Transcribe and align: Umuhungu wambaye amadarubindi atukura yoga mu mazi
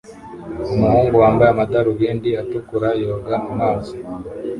Umuhungu 0.73 1.13
wambaye 1.23 1.49
amadarubindi 1.51 2.29
atukura 2.41 2.89
yoga 3.01 3.35
mu 3.45 3.51
mazi 3.59 3.95